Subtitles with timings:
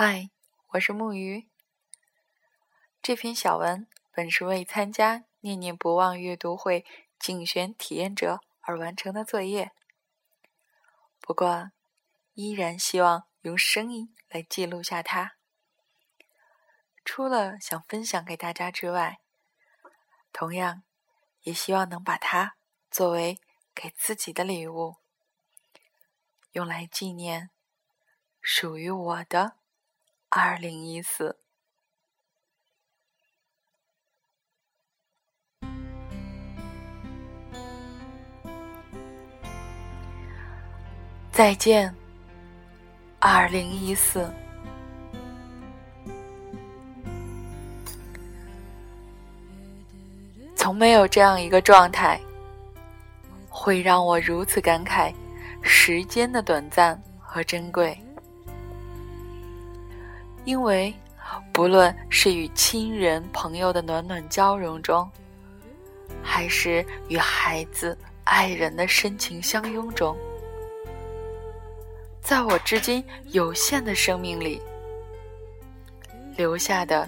[0.00, 0.30] 嗨，
[0.68, 1.48] 我是木鱼。
[3.02, 6.86] 这篇小文本是为参加“念念不忘”阅读会
[7.18, 9.72] 竞选体验者而完成的作业，
[11.20, 11.72] 不过
[12.34, 15.34] 依然希望用声音来记录下它。
[17.04, 19.18] 除了想分享给大家之外，
[20.32, 20.84] 同样
[21.40, 22.54] 也希望能把它
[22.88, 23.40] 作为
[23.74, 24.98] 给自己的礼物，
[26.52, 27.50] 用来纪念
[28.40, 29.56] 属于我的。
[30.30, 31.34] 二零一四，
[41.32, 41.94] 再见，
[43.18, 44.30] 二零一四。
[50.54, 52.20] 从没有这样一个状态，
[53.48, 55.10] 会让我如此感慨
[55.62, 57.98] 时间的短暂和珍贵。
[60.48, 60.94] 因为，
[61.52, 65.06] 不论是与亲人朋友的暖暖交融中，
[66.22, 70.16] 还是与孩子爱人的深情相拥中，
[72.22, 74.58] 在我至今有限的生命里，
[76.34, 77.06] 留下的，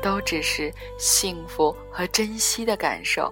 [0.00, 3.30] 都只是幸福和珍惜的感受。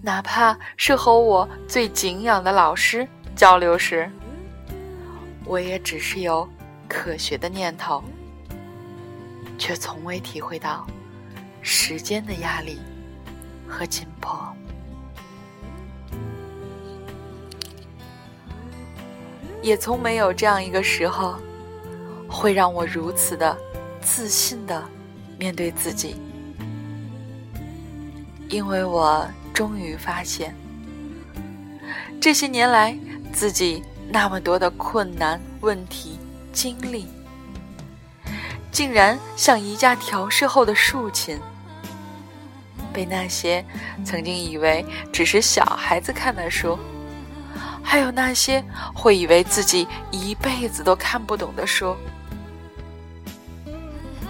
[0.00, 4.08] 哪怕是和我最敬仰的老师交流时。
[5.44, 6.48] 我也只是有
[6.88, 8.02] 可学的念头，
[9.58, 10.86] 却从未体会到
[11.60, 12.78] 时间的压力
[13.68, 14.54] 和紧迫，
[19.60, 21.36] 也从没有这样一个时候，
[22.28, 23.56] 会让我如此的
[24.00, 24.82] 自信的
[25.38, 26.16] 面对自己，
[28.48, 30.54] 因为我终于发现，
[32.20, 32.96] 这些年来
[33.32, 33.82] 自己。
[34.12, 36.18] 那么多的困难、问题、
[36.52, 37.06] 经历，
[38.70, 41.40] 竟然像一架调试后的竖琴，
[42.92, 43.64] 被那些
[44.04, 46.78] 曾经以为只是小孩子看的书，
[47.82, 48.62] 还有那些
[48.94, 51.96] 会以为自己一辈子都看不懂的书，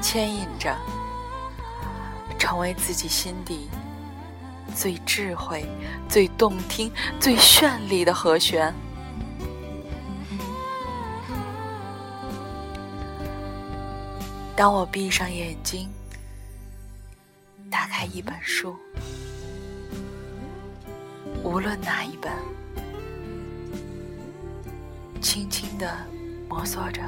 [0.00, 0.76] 牵引着，
[2.38, 3.68] 成为自己心底
[4.76, 5.66] 最智慧、
[6.08, 6.88] 最动听、
[7.18, 8.72] 最绚丽的和弦。
[14.54, 15.88] 当我闭上眼睛，
[17.70, 18.76] 打开一本书，
[21.42, 22.30] 无论哪一本，
[25.22, 25.96] 轻轻的
[26.48, 27.00] 摸索着，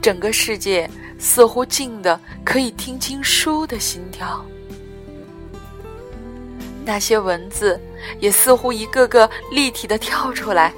[0.00, 0.88] 整个世界
[1.18, 4.42] 似乎静的可以听清书的心跳，
[6.84, 7.78] 那些文字
[8.20, 10.72] 也似乎一个个立体的跳出来，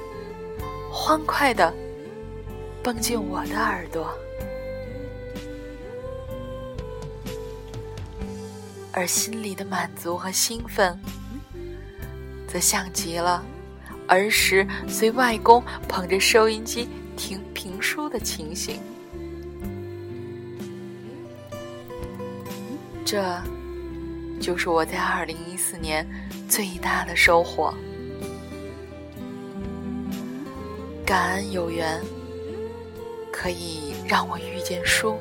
[0.91, 1.71] 欢快的。
[2.81, 4.17] 蹦进我的耳朵，
[8.91, 10.97] 而心里的满足和兴奋，
[12.47, 13.43] 则像极了
[14.07, 18.79] 儿时随外公捧着收音机听评书的情形。
[23.05, 23.23] 这，
[24.39, 26.07] 就是我在二零一四年
[26.47, 27.73] 最大的收获。
[31.05, 32.01] 感恩有缘。
[33.31, 35.17] 可以让我遇见书，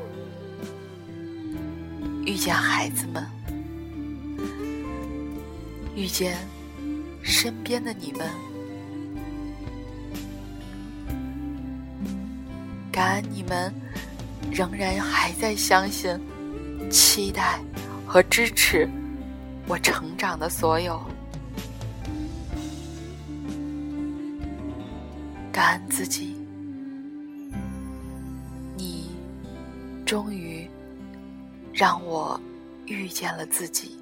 [2.25, 3.25] 遇见孩子们，
[5.95, 6.37] 遇见
[7.23, 8.29] 身边的你们。
[12.91, 13.73] 感恩你们
[14.51, 16.19] 仍然还在相信、
[16.91, 17.61] 期待
[18.05, 18.89] 和支持
[19.69, 21.01] 我成长的所有。
[25.53, 26.38] 感恩自己。
[30.09, 30.67] 终于，
[31.71, 32.41] 让我
[32.87, 33.95] 遇见了自己。